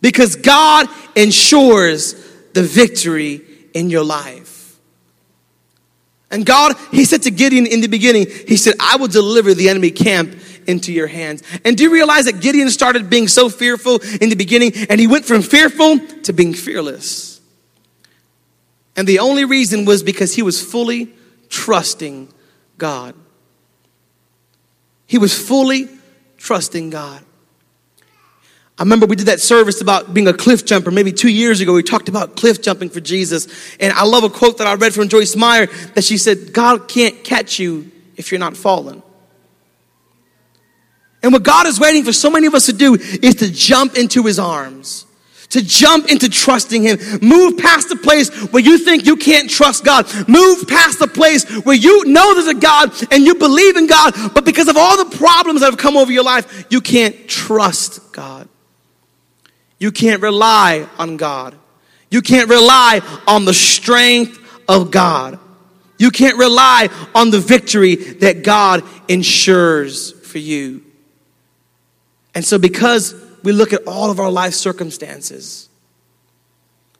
[0.00, 2.14] Because God ensures
[2.52, 3.42] the victory
[3.74, 4.78] in your life.
[6.30, 9.68] And God, He said to Gideon in the beginning, He said, I will deliver the
[9.68, 10.34] enemy camp
[10.66, 11.42] into your hands.
[11.64, 15.06] And do you realize that Gideon started being so fearful in the beginning and he
[15.06, 17.40] went from fearful to being fearless?
[18.96, 21.12] And the only reason was because he was fully
[21.48, 22.32] trusting
[22.78, 23.14] God.
[25.06, 25.88] He was fully
[26.36, 27.24] trusting God.
[28.80, 31.74] I remember we did that service about being a cliff jumper maybe two years ago.
[31.74, 33.46] We talked about cliff jumping for Jesus.
[33.78, 36.88] And I love a quote that I read from Joyce Meyer that she said, God
[36.88, 39.02] can't catch you if you're not falling.
[41.22, 43.98] And what God is waiting for so many of us to do is to jump
[43.98, 45.04] into his arms.
[45.50, 47.00] To jump into trusting Him.
[47.20, 50.06] Move past the place where you think you can't trust God.
[50.28, 54.14] Move past the place where you know there's a God and you believe in God,
[54.32, 58.12] but because of all the problems that have come over your life, you can't trust
[58.12, 58.48] God.
[59.80, 61.56] You can't rely on God.
[62.10, 64.38] You can't rely on the strength
[64.68, 65.38] of God.
[65.98, 70.84] You can't rely on the victory that God ensures for you.
[72.34, 75.68] And so, because we look at all of our life circumstances,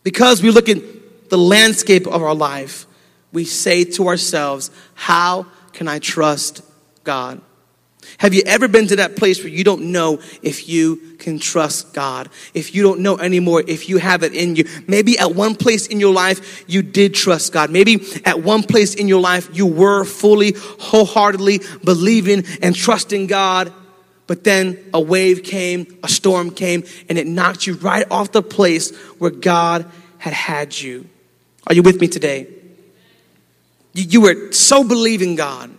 [0.02, 2.86] because we look at the landscape of our life,
[3.32, 6.62] we say to ourselves, How can I trust
[7.04, 7.40] God?
[8.18, 11.94] Have you ever been to that place where you don't know if you can trust
[11.94, 12.28] God?
[12.54, 14.64] If you don't know anymore if you have it in you?
[14.86, 17.70] Maybe at one place in your life you did trust God.
[17.70, 23.72] Maybe at one place in your life you were fully, wholeheartedly believing and trusting God.
[24.26, 28.42] But then a wave came, a storm came, and it knocked you right off the
[28.42, 31.08] place where God had had you.
[31.66, 32.46] Are you with me today?
[33.92, 35.76] You were so believing God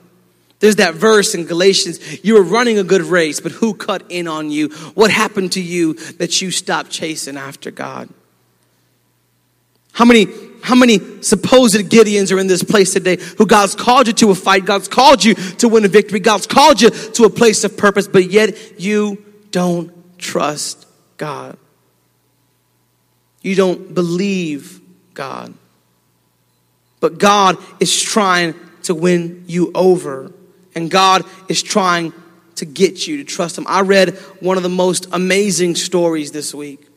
[0.62, 4.28] there's that verse in Galatians, you were running a good race, but who cut in
[4.28, 4.70] on you?
[4.94, 8.10] What happened to you that you stopped chasing after God?
[9.92, 10.28] How many,
[10.62, 14.36] how many supposed Gideons are in this place today who God's called you to a
[14.36, 14.64] fight?
[14.64, 16.20] God's called you to win a victory.
[16.20, 20.86] God's called you to a place of purpose, but yet you don't trust
[21.18, 21.58] God.
[23.42, 24.80] You don't believe
[25.16, 25.56] God.
[27.00, 28.54] But God is trying
[28.84, 30.32] to win you over
[30.76, 32.14] and God is trying
[32.56, 33.66] to get you to trust Him.
[33.68, 36.88] I read one of the most amazing stories this week.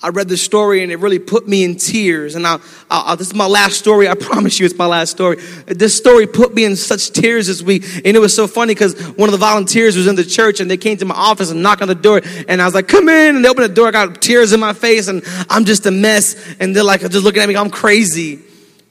[0.00, 2.36] I read the story and it really put me in tears.
[2.36, 2.58] And I,
[2.88, 4.08] I, this is my last story.
[4.08, 5.38] I promise you, it's my last story.
[5.66, 8.94] This story put me in such tears this week, and it was so funny because
[9.16, 11.62] one of the volunteers was in the church, and they came to my office and
[11.62, 13.88] knocked on the door, and I was like, "Come in!" And they opened the door.
[13.88, 16.36] I got tears in my face, and I'm just a mess.
[16.60, 18.38] And they're like, just looking at me, I'm crazy.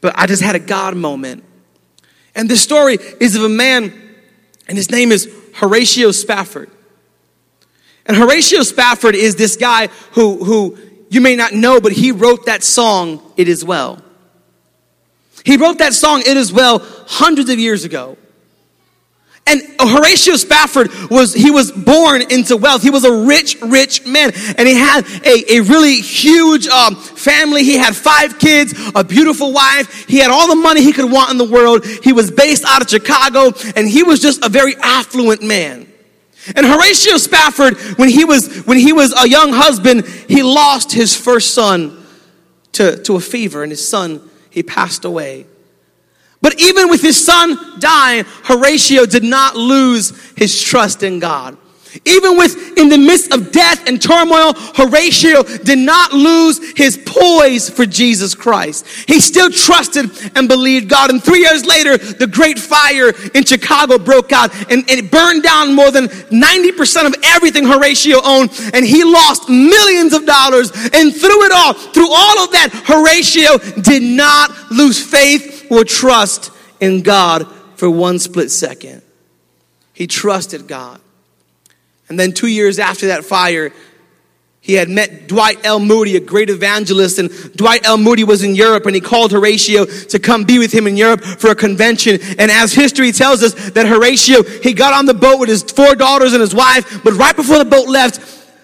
[0.02, 1.44] But I just had a God moment.
[2.38, 3.92] And this story is of a man,
[4.68, 6.70] and his name is Horatio Spafford.
[8.06, 10.78] And Horatio Spafford is this guy who, who
[11.10, 14.04] you may not know, but he wrote that song, It Is Well.
[15.46, 18.18] He wrote that song, It Is Well, hundreds of years ago.
[19.48, 22.84] And Horatio Spafford was, he was born into wealth.
[22.84, 24.32] He was a rich, rich man.
[24.58, 27.64] And he had a, a really huge um, family.
[27.64, 30.06] He had five kids, a beautiful wife.
[30.08, 31.86] He had all the money he could want in the world.
[31.86, 35.88] He was based out of Chicago and he was just a very affluent man.
[36.56, 41.16] And Horatio Spafford, when he was, when he was a young husband, he lost his
[41.16, 42.06] first son
[42.74, 45.46] to, to a fever and his son, he passed away.
[46.42, 51.58] But even with his son dying, Horatio did not lose his trust in God.
[52.06, 57.70] Even with in the midst of death and turmoil, Horatio did not lose his poise
[57.70, 58.86] for Jesus Christ.
[59.08, 61.10] He still trusted and believed God.
[61.10, 65.44] And three years later, the great fire in Chicago broke out and, and it burned
[65.44, 68.52] down more than 90% of everything Horatio owned.
[68.74, 70.72] And he lost millions of dollars.
[70.94, 76.52] And through it all, through all of that, Horatio did not lose faith or trust
[76.80, 79.02] in God for one split second.
[79.94, 81.02] He trusted God.
[82.10, 83.72] And then two years after that fire,
[84.62, 85.80] he had met Dwight L.
[85.80, 87.98] Moody, a great evangelist, and Dwight L.
[87.98, 91.24] Moody was in Europe and he called Horatio to come be with him in Europe
[91.24, 92.20] for a convention.
[92.38, 95.96] And as history tells us that Horatio, he got on the boat with his four
[95.96, 98.20] daughters and his wife, but right before the boat left,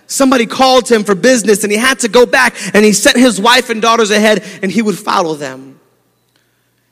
[0.08, 3.39] somebody called him for business and he had to go back and he sent his
[3.39, 5.80] wife and daughters ahead and he would follow them.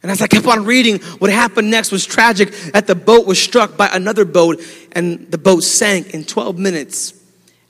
[0.01, 3.39] And as I kept on reading, what happened next was tragic that the boat was
[3.39, 4.61] struck by another boat
[4.93, 7.13] and the boat sank in 12 minutes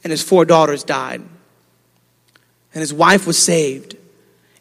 [0.03, 1.21] and his four daughters died.
[2.73, 3.97] And his wife was saved.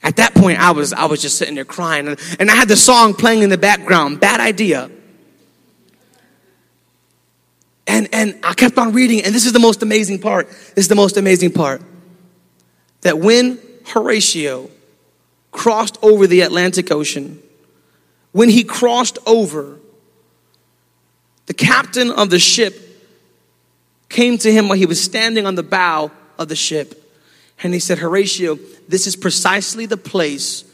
[0.03, 2.09] At that point, I was, I was just sitting there crying.
[2.39, 4.91] And, I had the song playing in the background, Bad Idea.
[7.87, 10.49] And, and I kept on reading, and this is the most amazing part.
[10.49, 11.83] This is the most amazing part.
[13.03, 14.71] That when Horatio
[15.53, 17.41] crossed over the Atlantic Ocean,
[18.33, 19.79] when he crossed over,
[21.47, 22.75] the captain of the ship
[24.09, 26.97] came to him while he was standing on the bow of the ship.
[27.63, 28.59] And he said, Horatio,
[28.89, 30.65] this is precisely the place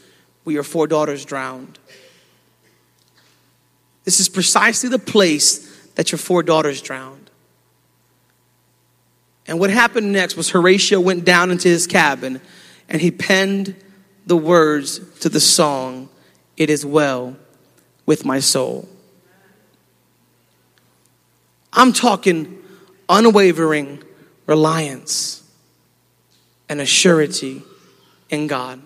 [0.43, 1.79] where your four daughters drowned.
[4.05, 7.29] This is precisely the place that your four daughters drowned.
[9.47, 12.41] And what happened next was Horatio went down into his cabin
[12.87, 13.75] and he penned
[14.25, 16.09] the words to the song,
[16.55, 17.35] It Is Well
[18.07, 18.89] with my soul.
[21.71, 22.57] I'm talking
[23.07, 24.01] unwavering
[24.47, 25.43] reliance
[26.67, 27.61] and a surety
[28.31, 28.81] in God.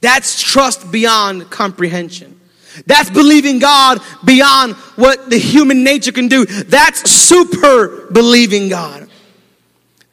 [0.00, 2.40] That's trust beyond comprehension.
[2.86, 6.46] That's believing God beyond what the human nature can do.
[6.46, 9.08] That's super believing God.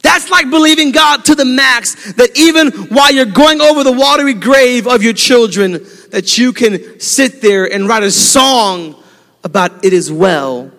[0.02, 4.34] That's like believing God to the max that even while you're going over the watery
[4.34, 8.96] grave of your children, that you can sit there and write a song
[9.44, 10.70] about it is well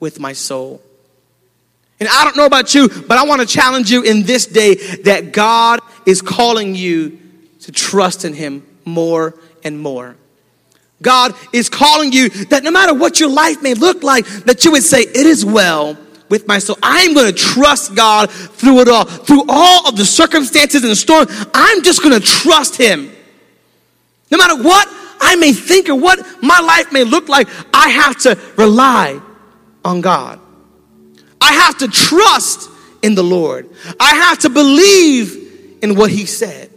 [0.00, 0.80] with my soul.
[2.00, 4.74] And I don't know about you, but I want to challenge you in this day
[5.04, 7.20] that God is calling you
[7.60, 10.16] to trust in Him more and more.
[11.00, 14.72] God is calling you that no matter what your life may look like, that you
[14.72, 15.96] would say, It is well
[16.28, 16.76] with my soul.
[16.82, 19.04] I'm going to trust God through it all.
[19.04, 23.13] Through all of the circumstances and the storm, I'm just going to trust Him.
[24.30, 24.88] No matter what
[25.20, 29.20] I may think or what my life may look like, I have to rely
[29.84, 30.40] on God.
[31.40, 32.70] I have to trust
[33.02, 33.68] in the Lord.
[34.00, 36.70] I have to believe in what He said.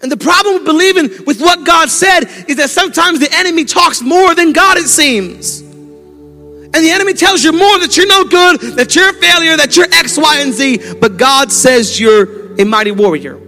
[0.00, 4.00] And the problem with believing with what God said is that sometimes the enemy talks
[4.00, 5.60] more than God, it seems.
[5.60, 9.76] And the enemy tells you more that you're no good, that you're a failure, that
[9.76, 10.94] you're X, Y, and Z.
[11.00, 13.40] But God says you're a mighty warrior.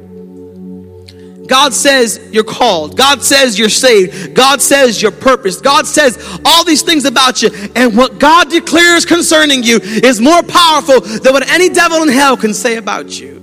[1.51, 2.96] God says you're called.
[2.96, 4.36] God says you're saved.
[4.36, 5.64] God says you're purposed.
[5.64, 7.51] God says all these things about you.
[7.74, 12.36] And what God declares concerning you is more powerful than what any devil in hell
[12.36, 13.40] can say about you.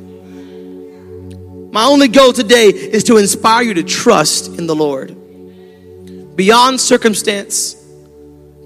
[1.73, 5.13] My only goal today is to inspire you to trust in the Lord.
[6.37, 7.73] Beyond circumstance,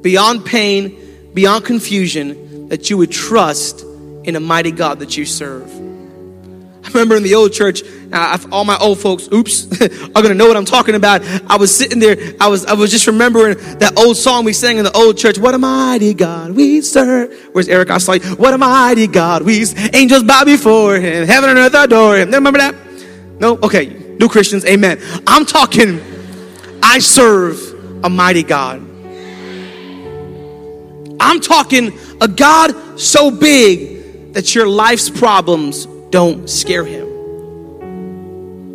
[0.02, 3.82] beyond pain, beyond confusion, that you would trust
[4.24, 5.68] in a mighty God that you serve.
[6.84, 7.82] I remember in the old church,
[8.14, 11.22] all my old folks, oops, are gonna know what I'm talking about.
[11.50, 14.78] I was sitting there, I was, I was just remembering that old song we sang
[14.78, 15.38] in the old church.
[15.38, 17.34] What a mighty God we serve.
[17.54, 17.90] Where's Eric?
[17.90, 18.22] I saw you.
[18.36, 19.66] What a mighty God we.
[19.94, 22.32] Angels bow before him, heaven and earth adore him.
[22.32, 22.76] Remember that?
[23.40, 23.58] No?
[23.58, 24.02] Okay.
[24.22, 25.02] New Christians, amen.
[25.26, 26.00] I'm talking,
[26.84, 28.80] I serve a mighty God.
[31.20, 37.11] I'm talking a God so big that your life's problems don't scare him.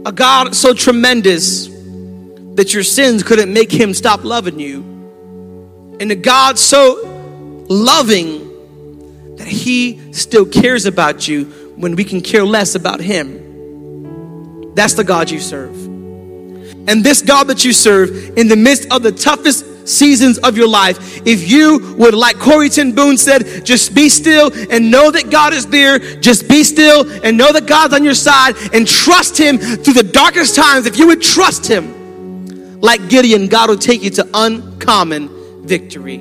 [0.07, 5.97] A God so tremendous that your sins couldn't make him stop loving you.
[5.99, 12.45] And a God so loving that he still cares about you when we can care
[12.45, 14.75] less about him.
[14.77, 15.75] That's the God you serve.
[16.89, 20.69] And this God that you serve, in the midst of the toughest seasons of your
[20.69, 25.31] life, if you would, like Corrie ten Boom said, just be still and know that
[25.31, 29.39] God is there, just be still and know that God's on your side and trust
[29.39, 30.87] Him through the darkest times.
[30.87, 36.19] If you would trust Him, like Gideon, God will take you to uncommon victory.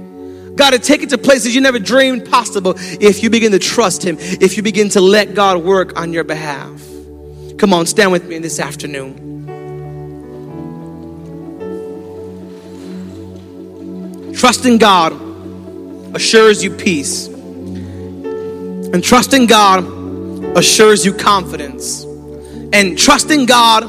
[0.56, 4.04] God will take you to places you never dreamed possible if you begin to trust
[4.04, 6.82] Him, if you begin to let God work on your behalf.
[7.58, 9.45] Come on, stand with me this afternoon.
[14.36, 15.14] Trusting God
[16.16, 17.28] assures you peace.
[17.28, 19.84] And trusting God
[20.58, 22.04] assures you confidence.
[22.74, 23.84] And trusting God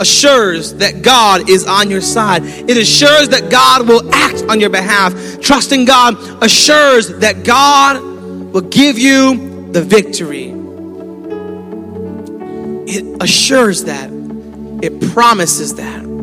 [0.00, 2.42] assures that God is on your side.
[2.44, 5.40] It assures that God will act on your behalf.
[5.40, 10.54] Trusting God assures that God will give you the victory
[12.86, 14.10] it assures that,
[14.82, 16.13] it promises that.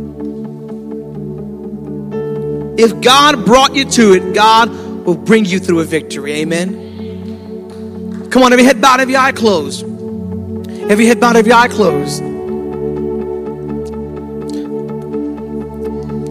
[2.78, 4.69] If God brought you to it, God
[5.05, 6.34] will bring you through a victory.
[6.34, 8.30] Amen.
[8.30, 9.84] Come on, every head bowed, every eye closed.
[9.84, 12.24] Every head bowed, every eye closed.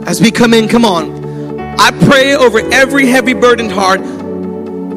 [0.07, 1.20] As we come in, come on.
[1.78, 4.01] I pray over every heavy burdened heart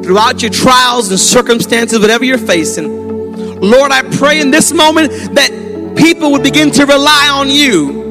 [0.04, 3.60] throughout your trials and circumstances, whatever you're facing.
[3.60, 8.03] Lord, I pray in this moment that people would begin to rely on you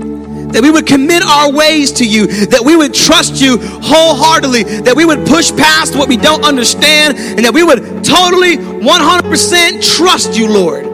[0.53, 4.95] that we would commit our ways to you, that we would trust you wholeheartedly, that
[4.95, 10.37] we would push past what we don't understand, and that we would totally 100% trust
[10.37, 10.85] you, Lord.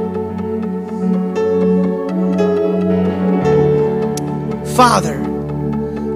[4.76, 5.18] Father,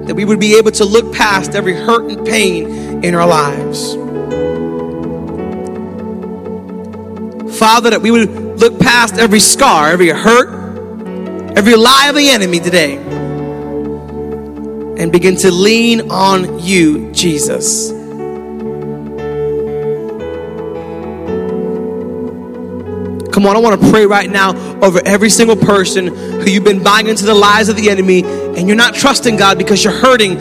[0.06, 3.94] that we would be able to look past every hurt and pain in our lives.
[7.58, 10.48] Father, that we would look past every scar, every hurt,
[11.56, 12.96] every lie of the enemy today,
[14.98, 17.90] and begin to lean on you, Jesus.
[23.34, 26.84] Come on, I want to pray right now over every single person who you've been
[26.84, 30.38] buying into the lies of the enemy and you're not trusting God because you're hurting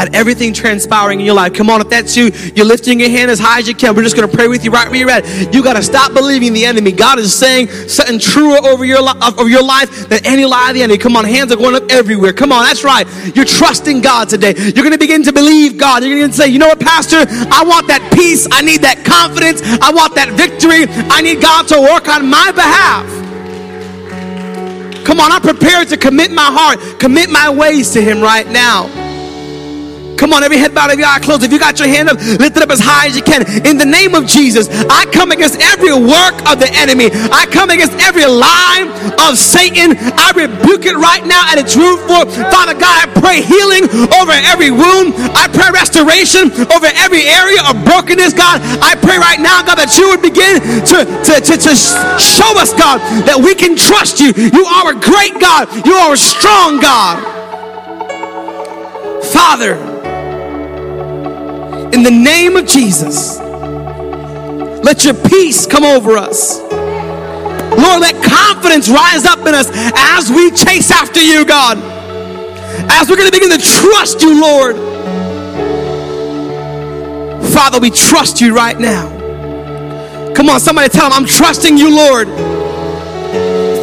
[0.00, 1.52] at everything transpiring in your life.
[1.52, 3.94] Come on, if that's you, you're lifting your hand as high as you can.
[3.94, 5.54] We're just going to pray with you right where you're at.
[5.54, 6.90] You got to stop believing the enemy.
[6.90, 10.74] God is saying something truer over your, li- over your life than any lie of
[10.74, 10.96] the enemy.
[10.96, 12.32] Come on, hands are going up everywhere.
[12.32, 13.06] Come on, that's right.
[13.36, 14.54] You're trusting God today.
[14.56, 16.02] You're going to begin to believe God.
[16.02, 17.18] You're going to say, you know what, Pastor?
[17.18, 18.48] I want that peace.
[18.50, 19.60] I need that confidence.
[19.82, 20.86] I want that victory.
[21.10, 23.04] I need God to work on my behalf.
[25.04, 28.99] Come on, I'm prepared to commit my heart, commit my ways to Him right now.
[30.20, 31.40] Come on, every head bowed, every eye closed.
[31.40, 33.40] If you got your hand up, lift it up as high as you can.
[33.64, 37.08] In the name of Jesus, I come against every work of the enemy.
[37.32, 38.84] I come against every lie
[39.16, 39.96] of Satan.
[40.20, 42.04] I rebuke it right now at its root.
[42.04, 45.16] For Father God, I pray healing over every wound.
[45.32, 48.60] I pray restoration over every area of brokenness, God.
[48.84, 51.72] I pray right now, God, that you would begin to, to, to, to
[52.20, 54.36] show us, God, that we can trust you.
[54.36, 55.64] You are a great God.
[55.88, 57.24] You are a strong God.
[59.32, 59.89] Father,
[61.92, 63.38] in the name of Jesus,
[64.84, 66.60] let your peace come over us.
[66.60, 71.78] Lord, let confidence rise up in us as we chase after you, God.
[72.90, 74.76] As we're going to begin to trust you, Lord.
[77.52, 79.08] Father, we trust you right now.
[80.34, 82.28] Come on, somebody tell them, I'm trusting you, Lord.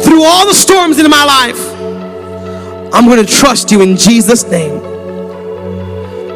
[0.04, 1.58] Through all the storms in my life,
[2.94, 4.87] I'm going to trust you in Jesus' name.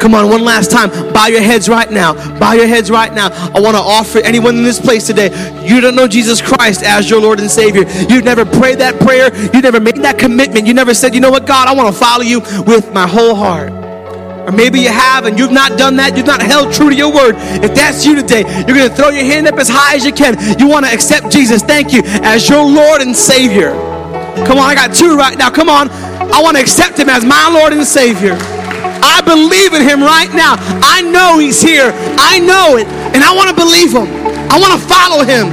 [0.03, 0.91] Come on, one last time.
[1.13, 2.15] Bow your heads right now.
[2.41, 3.29] Bow your heads right now.
[3.55, 5.31] I want to offer anyone in this place today.
[5.65, 7.85] You don't know Jesus Christ as your Lord and Savior.
[8.11, 9.33] You've never prayed that prayer.
[9.55, 10.67] You never made that commitment.
[10.67, 13.37] You never said, you know what, God, I want to follow you with my whole
[13.37, 13.71] heart.
[13.71, 16.17] Or maybe you have and you've not done that.
[16.17, 17.37] You've not held true to your word.
[17.63, 20.13] If that's you today, you're going to throw your hand up as high as you
[20.13, 20.35] can.
[20.59, 23.71] You want to accept Jesus, thank you, as your Lord and Savior.
[24.47, 25.49] Come on, I got two right now.
[25.49, 25.89] Come on.
[25.91, 28.37] I want to accept him as my Lord and Savior.
[29.03, 30.55] I believe in him right now.
[30.81, 31.91] I know he's here.
[32.17, 32.87] I know it.
[32.87, 34.07] And I want to believe him.
[34.51, 35.51] I want to follow him.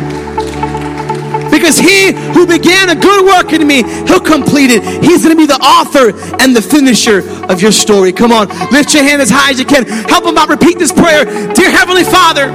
[1.50, 4.84] Because he who began a good work in me, he'll complete it.
[5.04, 7.20] He's going to be the author and the finisher
[7.50, 8.14] of your story.
[8.14, 9.86] Come on, lift your hand as high as you can.
[9.86, 10.48] Help him out.
[10.48, 11.26] Repeat this prayer.
[11.54, 12.46] Dear Heavenly Father,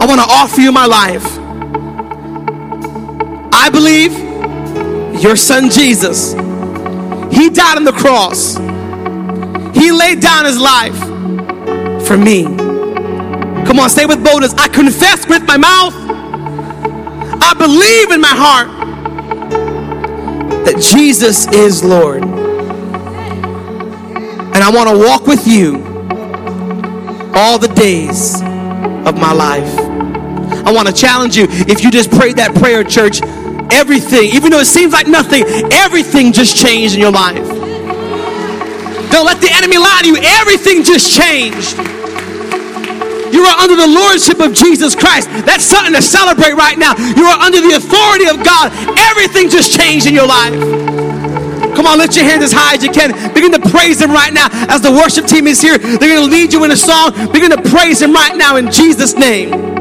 [0.00, 1.26] I want to offer you my life.
[3.52, 4.12] I believe
[5.22, 6.32] your son Jesus,
[7.30, 8.56] he died on the cross
[9.90, 10.98] laid down his life
[12.06, 12.44] for me.
[13.66, 14.54] Come on, say with boldness.
[14.54, 15.94] I confess with my mouth.
[17.40, 18.68] I believe in my heart
[20.64, 22.22] that Jesus is Lord.
[24.58, 25.84] And I want to walk with you
[27.34, 28.40] all the days
[29.06, 29.78] of my life.
[30.66, 31.46] I want to challenge you.
[31.48, 33.22] If you just prayed that prayer, church,
[33.70, 37.57] everything, even though it seems like nothing, everything just changed in your life.
[39.18, 40.16] Don't let the enemy lie to you.
[40.38, 41.74] Everything just changed.
[43.34, 45.28] You are under the lordship of Jesus Christ.
[45.42, 46.94] That's something to celebrate right now.
[47.18, 48.70] You are under the authority of God.
[49.10, 50.54] Everything just changed in your life.
[51.74, 53.10] Come on, lift your hands as high as you can.
[53.34, 54.46] Begin to praise Him right now.
[54.70, 57.10] As the worship team is here, they're going to lead you in a song.
[57.32, 59.77] Begin to praise Him right now in Jesus' name.